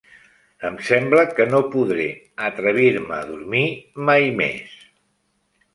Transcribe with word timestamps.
Em 0.69 0.77
sembla 0.87 1.25
que 1.39 1.45
no 1.51 1.59
podré 1.75 2.07
a 2.47 2.49
trevirme 2.61 3.15
a 3.19 3.23
dormir 3.29 3.65
mai 4.11 4.29
més! 4.43 4.75